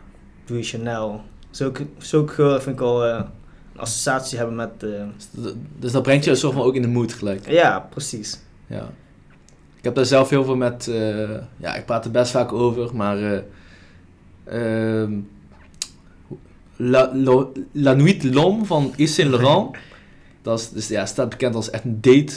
Louis 0.48 0.70
Chanel. 0.70 1.22
Zulke, 1.52 1.86
zulke 1.98 2.34
geuren 2.34 2.62
vind 2.62 2.76
ik 2.76 2.82
al 2.82 3.06
eh, 3.06 3.16
een 3.74 3.80
associatie 3.80 4.38
hebben 4.38 4.56
met... 4.56 4.80
Dus 4.80 5.00
dat- 5.32 5.56
Dus 5.80 5.92
dat 5.92 6.04
brengt 6.04 6.26
je 6.26 6.36
soort 6.36 6.54
van 6.54 6.62
ook 6.64 6.76
in 6.76 6.82
de 6.82 6.88
mood 6.88 7.14
gelijk. 7.14 7.50
ja, 7.50 7.80
precies. 7.80 8.40
Ja. 8.68 8.90
Ik 9.78 9.84
heb 9.84 9.96
daar 9.96 10.06
zelf 10.06 10.30
heel 10.30 10.44
veel 10.44 10.56
met... 10.56 10.86
ja, 11.58 11.76
ik 11.76 11.86
praat 11.86 12.06
er 12.06 12.12
best 12.12 12.32
vaak 12.32 12.52
over, 12.54 12.96
maar... 12.96 13.44
ehm, 14.44 15.14
La, 16.76 17.12
La 17.72 17.94
Nuit 17.94 18.24
L'Homme 18.24 18.66
van 18.66 18.94
Yves 18.96 19.14
Saint 19.16 19.32
Laurent. 19.32 19.76
dat 20.42 20.60
is, 20.60 20.70
dus, 20.70 20.88
ja, 20.88 21.06
staat 21.06 21.30
bekend 21.30 21.56
als 21.56 21.70
echt 21.70 21.84
een 21.84 22.02
date 22.02 22.34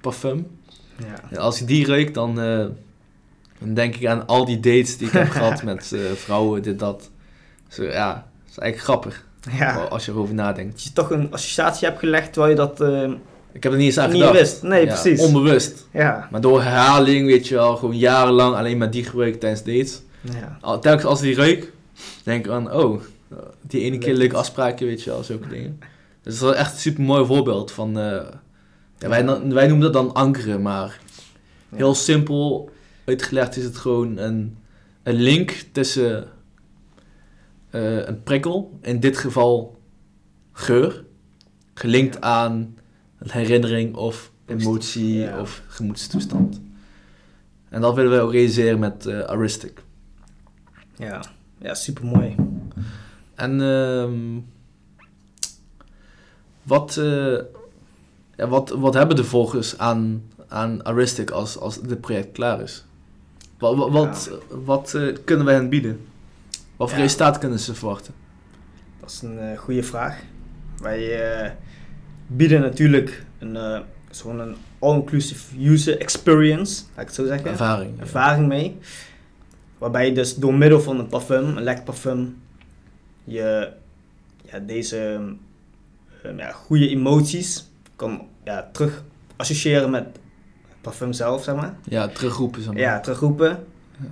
parfum. 0.00 0.46
Ja. 1.30 1.38
Als 1.38 1.58
je 1.58 1.64
die 1.64 1.86
ruikt, 1.86 2.14
dan, 2.14 2.40
eh, 2.40 2.64
dan 3.58 3.74
denk 3.74 3.94
ik 3.96 4.06
aan 4.06 4.26
al 4.26 4.44
die 4.44 4.60
dates 4.60 4.96
die 4.96 5.06
ik 5.06 5.12
heb 5.12 5.28
gehad 5.38 5.62
met 5.62 5.92
eh, 5.92 6.00
vrouwen, 6.14 6.62
dit, 6.62 6.78
dat. 6.78 7.10
Zo, 7.68 7.82
ja, 7.84 8.12
dat 8.14 8.50
is 8.50 8.58
eigenlijk 8.58 8.78
grappig 8.78 9.26
ja. 9.52 9.74
als 9.76 10.04
je 10.04 10.12
erover 10.12 10.34
nadenkt. 10.34 10.72
Dat 10.72 10.82
je 10.82 10.92
toch 10.92 11.10
een 11.10 11.32
associatie 11.32 11.86
hebt 11.88 11.98
gelegd 11.98 12.32
terwijl 12.32 12.52
je 12.52 12.58
dat 12.58 12.80
eh, 12.80 13.10
Ik 13.52 13.62
heb 13.62 13.72
er 13.72 13.78
niet 13.78 13.86
eens 13.86 13.98
aan 13.98 14.10
niet 14.10 14.18
gedacht. 14.22 14.38
wist. 14.38 14.62
Nee, 14.62 14.86
Ja, 14.86 14.92
precies. 15.00 15.20
Onbewust. 15.20 15.86
Ja. 15.92 16.28
Maar 16.30 16.40
door 16.40 16.62
herhaling, 16.62 17.26
weet 17.26 17.48
je 17.48 17.54
wel, 17.54 17.76
gewoon 17.76 17.96
jarenlang 17.98 18.54
alleen 18.54 18.78
maar 18.78 18.90
die 18.90 19.04
gebruikt 19.04 19.40
tijdens 19.40 19.62
dates. 19.64 20.00
ja. 20.20 20.58
Al- 20.60 20.80
Telkens 20.80 21.04
als 21.04 21.20
die 21.20 21.34
ruik, 21.34 21.72
denk 22.22 22.46
ik 22.46 22.52
aan, 22.52 22.72
oh, 22.72 23.00
die 23.60 23.80
ene 23.82 23.98
keer 23.98 24.08
Leuk. 24.08 24.18
leuke 24.18 24.36
afspraken, 24.36 24.86
weet 24.86 25.02
je 25.02 25.10
wel, 25.10 25.22
zulke 25.22 25.48
dingen. 25.48 25.78
Dus 26.22 26.22
dat 26.22 26.32
is 26.34 26.40
wel 26.40 26.54
echt 26.54 26.72
een 26.72 26.78
super 26.78 27.02
mooi 27.02 27.26
voorbeeld 27.26 27.70
van, 27.72 27.98
ja, 28.98 29.08
wij, 29.08 29.24
wij 29.48 29.66
noemen 29.66 29.80
dat 29.80 29.92
dan 29.92 30.14
ankeren, 30.14 30.62
maar 30.62 31.00
heel 31.74 31.94
simpel 31.94 32.70
uitgelegd 33.04 33.56
is 33.56 33.64
het 33.64 33.76
gewoon 33.76 34.16
een, 34.16 34.56
een 35.02 35.14
link 35.14 35.50
tussen 35.72 36.28
eh, 37.70 38.06
een 38.06 38.22
prikkel, 38.22 38.78
in 38.82 39.00
dit 39.00 39.16
geval 39.18 39.80
geur, 40.52 41.04
gelinkt 41.74 42.14
Ja. 42.14 42.20
aan 42.20 42.76
een 43.18 43.30
herinnering 43.30 43.94
of 43.96 44.32
emotie 44.46 45.14
Ja. 45.14 45.40
of 45.40 45.62
gemoedstoestand. 45.66 46.60
En 47.68 47.80
dat 47.80 47.94
willen 47.94 48.10
we 48.10 48.20
ook 48.20 48.32
realiseren 48.32 48.78
met 48.78 49.06
eh 49.06 49.20
Aristic. 49.20 49.82
Ja. 50.96 51.22
Ja, 51.58 51.74
super 51.74 52.04
mooi. 52.04 52.34
En 53.34 53.60
ehm, 53.60 54.40
wat, 56.62 56.96
eh, 56.96 57.38
ja, 58.38 58.48
wat, 58.48 58.70
wat 58.70 58.94
hebben 58.94 59.16
de 59.16 59.24
volgers 59.24 59.78
aan, 59.78 60.22
aan 60.48 60.84
Aristic 60.84 61.30
als, 61.30 61.58
als 61.58 61.80
dit 61.80 62.00
project 62.00 62.32
klaar 62.32 62.60
is? 62.60 62.84
Wat, 63.58 63.76
wat, 63.76 63.90
wat, 63.90 64.30
wat, 64.48 64.94
eh, 64.94 65.16
kunnen 65.24 65.44
wij 65.46 65.54
hen 65.54 65.68
bieden? 65.68 66.00
Wat 66.76 66.90
voor 66.90 66.98
resultaat 66.98 67.38
kunnen 67.38 67.58
ze 67.58 67.74
verwachten? 67.74 68.14
Dat 69.00 69.10
is 69.10 69.22
een 69.22 69.38
eh, 69.38 69.58
goede 69.58 69.82
vraag. 69.82 70.22
Wij 70.82 71.30
eh, 71.30 71.50
bieden 72.26 72.60
natuurlijk 72.60 73.24
een, 73.38 73.82
zo'n 74.10 74.38
een 74.38 74.56
all-inclusive 74.78 75.70
user 75.70 76.00
experience, 76.00 76.82
laat 76.88 77.00
ik 77.00 77.06
het 77.06 77.14
zo 77.14 77.26
zeggen. 77.26 77.50
Ervaring. 77.50 78.00
ervaring 78.00 78.48
mee. 78.48 78.78
Waarbij 79.78 80.06
je 80.06 80.12
dus 80.12 80.34
door 80.34 80.54
middel 80.54 80.80
van 80.80 80.98
een 80.98 81.06
parfum, 81.06 81.56
een 81.56 81.62
lekker 81.62 81.84
parfum, 81.84 82.42
je 83.24 83.72
ja, 84.44 84.58
deze 84.58 85.20
ehm, 86.22 86.36
ja, 86.36 86.52
goede 86.52 86.88
emoties 86.88 87.67
kan 87.98 88.26
ja, 88.44 88.68
terug 88.72 89.04
associëren 89.36 89.90
met 89.90 90.04
het 90.04 90.20
parfum 90.80 91.12
zelf, 91.12 91.42
zeg 91.42 91.54
maar. 91.54 91.78
Ja, 91.84 92.08
terugroepen. 92.08 92.62
Zeg 92.62 92.72
maar. 92.72 92.82
Ja, 92.82 93.00
terugroepen. 93.00 93.48
Ja. 93.98 94.06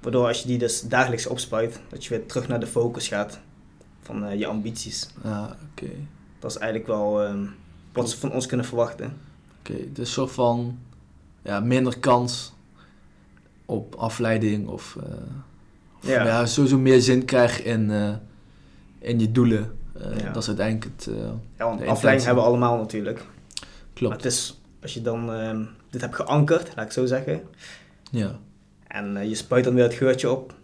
Waardoor 0.00 0.26
als 0.26 0.40
je 0.40 0.46
die 0.46 0.58
dus 0.58 0.80
dagelijks 0.80 1.26
opspuit, 1.26 1.80
dat 1.88 2.04
je 2.04 2.10
weer 2.10 2.26
terug 2.26 2.48
naar 2.48 2.60
de 2.60 2.66
focus 2.66 3.08
gaat 3.08 3.40
van 4.00 4.24
eh, 4.24 4.38
je 4.38 4.46
ambities. 4.46 5.08
Ah, 5.22 5.50
oké. 5.70 5.90
Dat 6.38 6.50
is 6.50 6.56
eigenlijk 6.56 6.86
wel 6.90 7.22
ehm, 7.22 7.44
wat 7.92 8.10
ze 8.10 8.18
van 8.18 8.32
ons 8.32 8.46
kunnen 8.46 8.66
verwachten. 8.66 9.16
Oké, 9.58 9.74
dus 9.74 9.98
een 9.98 10.06
soort 10.06 10.30
van 10.30 10.78
ja, 11.42 11.60
minder 11.60 11.98
kans 11.98 12.52
op 13.66 13.94
afleiding 13.94 14.68
of, 14.68 14.96
eh, 15.00 15.12
of 15.98 16.08
Ja. 16.08 16.24
ja. 16.24 16.46
sowieso 16.46 16.78
meer 16.78 17.00
zin 17.00 17.24
krijgen 17.24 17.64
in, 17.64 17.90
eh, 17.90 18.14
in 18.98 19.18
je 19.18 19.32
doelen. 19.32 19.76
Ja. 20.16 20.32
Dat 20.32 20.42
is 20.42 20.48
uiteindelijk 20.48 20.90
het 20.96 21.14
Ja, 21.58 21.64
want 21.66 21.86
afleiding 21.86 22.26
hebben 22.26 22.42
we 22.44 22.48
allemaal 22.48 22.76
natuurlijk. 22.76 23.24
Maar 24.08 24.16
het 24.16 24.26
is, 24.26 24.60
als 24.82 24.94
je 24.94 25.02
dan 25.02 25.32
ehm, 25.32 25.64
dit 25.90 26.00
hebt 26.00 26.14
geankerd, 26.14 26.72
laat 26.76 26.84
ik 26.84 26.92
zo 26.92 27.06
zeggen. 27.06 27.42
Ja. 28.10 28.38
En 28.86 29.16
eh, 29.16 29.28
je 29.28 29.34
spuit 29.34 29.64
dan 29.64 29.74
weer 29.74 29.84
het 29.84 29.94
geurtje 29.94 30.30
op. 30.30 30.54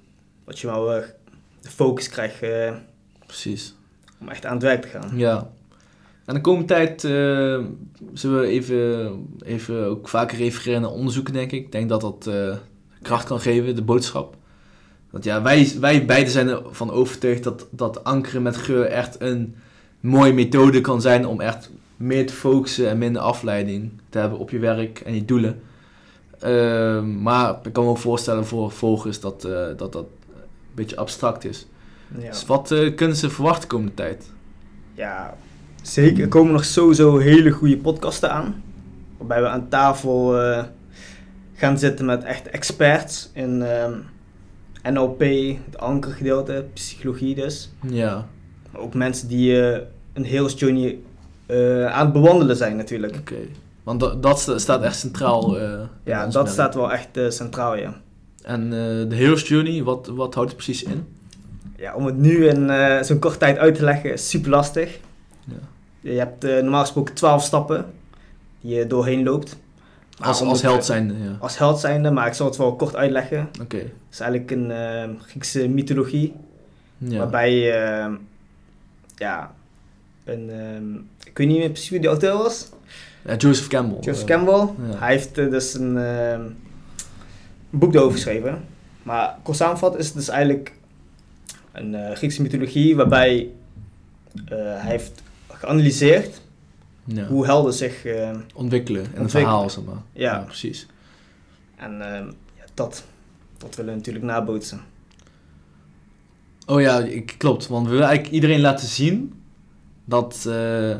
Dat 0.48 0.58
je 0.58 0.66
wel 0.66 0.94
eh, 0.94 1.02
de 1.60 1.68
focus 1.68 2.08
krijgt 2.08 2.42
eh, 2.42 2.72
Precies. 3.26 3.74
om 4.20 4.28
echt 4.28 4.46
aan 4.46 4.54
het 4.54 4.62
werk 4.62 4.82
te 4.82 4.88
gaan. 4.88 5.10
Ja. 5.16 5.50
En 6.24 6.34
de 6.34 6.40
komende 6.40 6.66
tijd 6.66 7.04
eh, 7.04 7.10
zullen 8.12 8.40
we 8.40 8.46
even, 8.46 9.26
even 9.44 9.84
ook 9.84 10.08
vaker 10.08 10.38
refereren 10.38 10.80
naar 10.80 10.90
onderzoeken, 10.90 11.32
denk 11.32 11.52
ik. 11.52 11.64
Ik 11.64 11.72
denk 11.72 11.88
dat 11.88 12.00
dat 12.00 12.30
kracht 13.02 13.26
kan 13.26 13.40
geven, 13.40 13.74
de 13.74 13.82
boodschap. 13.82 14.36
Want 15.10 15.24
ja, 15.24 15.42
wij, 15.42 15.72
wij 15.80 16.06
beiden 16.06 16.32
zijn 16.32 16.48
ervan 16.48 16.90
overtuigd 16.90 17.42
dat, 17.44 17.66
dat 17.70 18.04
ankeren 18.04 18.42
met 18.42 18.56
geur 18.56 18.84
echt 18.84 19.20
een 19.20 19.56
mooie 20.00 20.32
methode 20.32 20.80
kan 20.80 21.00
zijn 21.00 21.26
om 21.26 21.40
echt 21.40 21.70
meer 21.98 22.26
te 22.26 22.32
focussen 22.32 22.88
en 22.88 22.98
minder 22.98 23.22
afleiding 23.22 23.90
te 24.08 24.18
hebben 24.18 24.38
op 24.38 24.50
je 24.50 24.58
werk 24.58 25.00
en 25.00 25.14
je 25.14 25.24
doelen. 25.24 25.62
Ehm, 26.38 27.22
maar 27.22 27.58
ik 27.62 27.72
kan 27.72 27.84
me 27.84 27.90
ook 27.90 27.98
voorstellen 27.98 28.46
voor 28.46 28.70
volgers 28.70 29.20
dat 29.20 29.44
eh, 29.44 29.66
dat, 29.76 29.92
dat 29.92 30.04
een 30.04 30.34
beetje 30.74 30.96
abstract 30.96 31.44
is. 31.44 31.66
Ja. 32.18 32.30
Dus 32.30 32.46
wat 32.46 32.70
eh, 32.70 32.94
kunnen 32.94 33.16
ze 33.16 33.30
verwachten 33.30 33.62
de 33.62 33.66
komende 33.68 33.94
tijd? 33.94 34.30
ja, 34.94 35.36
zeker. 35.82 36.22
Er 36.22 36.28
komen 36.28 36.52
nog 36.52 36.64
sowieso 36.64 37.18
hele 37.18 37.50
goede 37.50 37.76
podcasten 37.76 38.32
aan. 38.32 38.62
Waarbij 39.16 39.40
we 39.40 39.48
aan 39.48 39.68
tafel 39.68 40.40
eh, 40.40 40.64
gaan 41.54 41.78
zitten 41.78 42.06
met 42.06 42.24
echt 42.24 42.48
experts 42.48 43.30
in 43.32 43.62
ehm, 43.62 43.92
NLP, 44.92 45.20
het 45.64 45.78
ankergedeelte, 45.78 46.66
psychologie 46.72 47.34
dus. 47.34 47.70
Ja, 47.86 48.26
Maar 48.72 48.80
ook 48.80 48.94
mensen 48.94 49.28
die 49.28 49.56
een 50.12 50.24
heels 50.24 50.58
journey 50.58 50.98
eh, 51.48 51.86
aan 51.86 52.04
het 52.04 52.12
bewandelen 52.12 52.56
zijn 52.56 52.76
natuurlijk. 52.76 53.16
oké. 53.16 53.34
Want 53.82 54.00
dat, 54.00 54.22
dat 54.22 54.40
sta- 54.40 54.58
staat 54.58 54.82
echt 54.82 54.98
centraal. 54.98 55.58
eh, 55.58 55.80
Ja, 56.04 56.24
dat 56.24 56.32
merk. 56.34 56.48
staat 56.48 56.74
wel 56.74 56.92
echt 56.92 57.16
eh, 57.16 57.30
centraal, 57.30 57.76
ja. 57.76 57.94
En 58.42 58.70
de 58.70 59.14
Hero's 59.14 59.48
Journey, 59.48 59.82
wat, 59.82 60.06
wat 60.06 60.34
houdt 60.34 60.50
het 60.50 60.62
precies 60.64 60.82
in? 60.82 61.06
Ja, 61.76 61.94
om 61.94 62.06
het 62.06 62.16
nu 62.16 62.46
in 62.48 62.70
zo'n 63.04 63.18
korte 63.18 63.38
tijd 63.38 63.58
uit 63.58 63.74
te 63.74 63.84
leggen 63.84 64.12
is 64.12 64.28
super 64.30 64.50
lastig. 64.50 64.98
Ja. 65.44 65.54
Je 66.00 66.18
hebt 66.18 66.42
normaal 66.42 66.80
gesproken 66.80 67.14
12 67.14 67.42
stappen 67.42 67.86
die 68.60 68.74
je 68.76 68.86
doorheen 68.86 69.22
loopt. 69.24 69.56
Maar 70.18 70.28
Als, 70.28 70.40
als 70.42 70.62
held 70.62 70.84
zijnde, 70.84 71.14
ja. 71.14 71.36
Als 71.40 71.58
held 71.58 71.78
zijnde, 71.78 72.10
maar 72.10 72.26
ik 72.26 72.32
zal 72.34 72.46
het 72.46 72.56
wel 72.56 72.76
kort 72.76 72.96
uitleggen. 72.96 73.48
Oké. 73.62 73.76
Het 73.76 73.90
is 74.10 74.20
eigenlijk 74.20 74.50
een 74.50 74.70
eh, 74.70 75.08
Griekse 75.26 75.68
mythologie. 75.68 76.34
Ja. 76.98 77.18
Waarbij 77.18 77.54
je, 77.54 77.70
eh, 77.70 78.12
ja, 79.16 79.52
een, 80.28 80.50
ehm, 80.50 80.94
ik 81.24 81.38
weet 81.38 81.46
niet 81.48 81.58
meer 81.58 81.70
precies 81.70 81.88
wie 81.90 82.00
die 82.00 82.08
auteur 82.08 82.36
was. 82.36 82.68
Ja, 83.24 83.36
Joseph 83.36 83.68
Campbell. 83.68 83.98
Joseph 84.00 84.26
Campbell. 84.26 84.68
ja. 84.90 84.98
Hij 84.98 85.12
heeft 85.12 85.38
eh, 85.38 85.50
dus 85.50 85.74
een, 85.74 85.96
ehm, 85.98 86.40
een 87.70 87.78
boek 87.78 87.94
erover 87.94 88.12
geschreven. 88.12 88.64
Maar 89.02 89.36
kort 89.42 89.56
samenvat 89.56 89.98
is 89.98 90.06
het 90.06 90.14
dus 90.14 90.28
eigenlijk 90.28 90.72
een 91.72 91.94
eh, 91.94 92.16
Griekse 92.16 92.42
mythologie 92.42 92.96
waarbij 92.96 93.48
eh, 94.44 94.56
hij 94.56 94.90
heeft 94.90 95.22
geanalyseerd 95.48 96.40
ja. 97.04 97.26
hoe 97.26 97.44
helden 97.46 97.72
zich... 97.72 98.04
eh, 98.04 98.30
Ontwikkelen 98.54 99.00
in 99.02 99.06
een 99.06 99.20
Ontwikkelen. 99.20 99.28
verhaal, 99.30 99.70
zeg 99.70 99.84
maar. 99.84 100.02
Ja. 100.12 100.38
precies. 100.38 100.86
en 101.76 101.92
ehm, 102.14 102.26
ja, 102.56 102.64
dat, 102.74 103.04
dat 103.58 103.76
willen 103.76 103.90
we 103.90 103.96
natuurlijk 103.98 104.24
nabootsen. 104.24 104.80
Oh 106.66 106.80
ja, 106.80 106.98
ik, 106.98 107.34
klopt. 107.38 107.66
Want 107.66 107.84
we 107.86 107.90
willen 107.92 108.06
eigenlijk 108.06 108.34
iedereen 108.34 108.60
laten 108.60 108.86
zien 108.88 109.37
dat, 110.08 110.44
eh, 110.48 110.96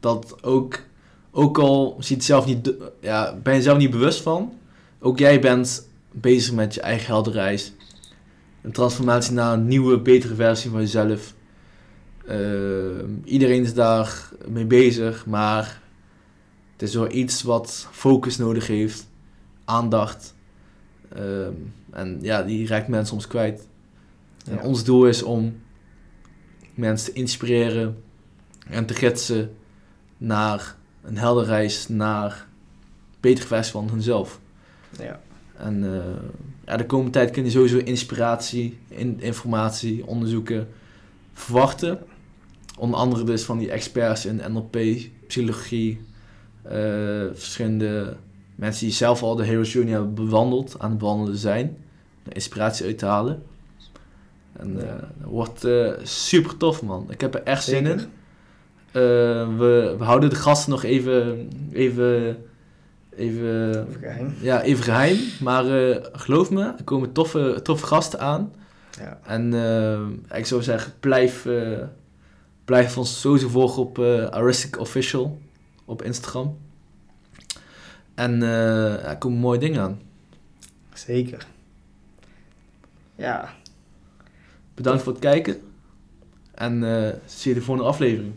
dat 0.00 0.42
ook, 0.42 0.78
ook 1.30 1.58
al 1.58 1.96
ziet 1.98 2.24
zelf 2.24 2.46
niet, 2.46 2.74
ja, 3.00 3.36
ben 3.42 3.54
je 3.54 3.62
zelf 3.62 3.78
niet 3.78 3.90
bewust 3.90 4.20
van, 4.20 4.52
ook 4.98 5.18
jij 5.18 5.40
bent 5.40 5.88
bezig 6.12 6.54
met 6.54 6.74
je 6.74 6.80
eigen 6.80 7.06
heldenreis. 7.06 7.72
Een 8.62 8.72
transformatie 8.72 9.32
naar 9.32 9.52
een 9.52 9.66
nieuwe, 9.66 10.00
betere 10.00 10.34
versie 10.34 10.70
van 10.70 10.80
jezelf. 10.80 11.34
Eh, 12.26 12.38
iedereen 13.24 13.62
is 13.62 13.74
daar 13.74 14.30
mee 14.48 14.66
bezig, 14.66 15.26
maar 15.26 15.80
het 16.72 16.82
is 16.82 16.94
wel 16.94 17.10
iets 17.10 17.42
wat 17.42 17.88
focus 17.90 18.36
nodig 18.36 18.66
heeft, 18.66 19.08
aandacht. 19.64 20.34
Ehm, 21.08 21.52
en 21.90 22.18
ja, 22.22 22.42
die 22.42 22.66
raakt 22.66 22.88
mensen 22.88 23.08
soms 23.08 23.26
kwijt. 23.26 23.68
En 24.48 24.60
ons 24.60 24.84
doel 24.84 25.06
is 25.06 25.22
om 25.22 25.60
mensen 26.74 27.12
te 27.12 27.18
inspireren 27.18 27.96
en 28.70 28.86
te 28.86 28.94
gidsen 28.94 29.54
naar 30.16 30.76
een 31.02 31.18
helderreis 31.18 31.88
naar 31.88 32.46
betere 33.20 33.46
versie 33.46 33.72
van 33.72 33.88
hunzelf. 33.88 34.40
Ja. 34.98 35.20
En 35.56 35.94
eh, 35.94 36.00
ja, 36.66 36.76
de 36.76 36.86
komende 36.86 37.10
tijd 37.12 37.30
kun 37.30 37.44
je 37.44 37.50
sowieso 37.50 37.78
inspiratie, 37.78 38.78
in, 38.88 39.20
informatie, 39.20 40.06
onderzoeken 40.06 40.68
verwachten. 41.32 41.98
Onder 42.78 42.98
andere 42.98 43.24
dus 43.24 43.42
van 43.42 43.58
die 43.58 43.70
experts 43.70 44.26
in 44.26 44.40
NLP, 44.52 44.78
psychologie, 45.26 46.00
eh, 46.62 46.72
verschillende 47.32 48.16
mensen 48.54 48.86
die 48.86 48.94
zelf 48.94 49.22
al 49.22 49.36
de 49.36 49.44
Hero's 49.44 49.72
Journey 49.72 49.92
hebben 49.92 50.14
bewandeld, 50.14 50.74
aan 50.78 50.90
het 50.90 50.98
bewandelen 50.98 51.38
zijn. 51.38 51.76
Inspiratie 52.32 52.86
uit 52.86 52.98
te 52.98 53.06
halen. 53.06 53.42
En 54.52 54.76
Ja. 54.76 55.10
dat 55.18 55.30
wordt 55.30 55.66
super 56.02 56.56
tof 56.56 56.82
man. 56.82 57.06
Ik 57.10 57.20
heb 57.20 57.34
er 57.34 57.42
echt 57.42 57.64
zin 57.64 57.86
in. 57.86 58.00
Eh, 58.92 59.02
we, 59.56 59.94
we 59.98 60.04
houden 60.04 60.30
de 60.30 60.36
gasten 60.36 60.70
nog 60.70 60.82
even, 60.84 61.48
even, 61.72 62.36
even, 63.16 63.70
Even 63.88 64.00
geheim. 64.00 64.34
ja, 64.40 64.62
even 64.62 64.84
geheim. 64.84 65.18
Maar 65.40 65.90
eh, 65.90 66.04
geloof 66.12 66.50
me, 66.50 66.62
er 66.62 66.84
komen 66.84 67.12
toffe, 67.12 67.60
toffe 67.62 67.86
gasten 67.86 68.20
aan. 68.20 68.52
Ja. 68.98 69.20
En 69.24 69.54
eh, 69.54 70.38
ik 70.38 70.46
zou 70.46 70.62
zeggen, 70.62 70.92
blijf, 71.00 71.46
blijf 72.64 72.98
ons 72.98 73.20
sowieso 73.20 73.48
volgen 73.48 73.82
op 73.82 73.98
Aristic 74.30 74.78
Official 74.78 75.38
op 75.84 76.02
Instagram. 76.02 76.58
En 78.14 78.40
ja, 78.40 78.98
er 78.98 79.18
komen 79.18 79.38
mooie 79.38 79.58
dingen 79.58 79.80
aan. 79.80 80.00
Zeker. 80.94 81.46
Ja. 83.14 83.54
Bedankt 84.74 85.02
voor 85.02 85.12
het 85.12 85.20
kijken. 85.22 85.56
En 86.54 86.80
zie 87.26 87.52
je 87.54 87.58
de 87.58 87.64
volgende 87.64 87.90
aflevering. 87.90 88.34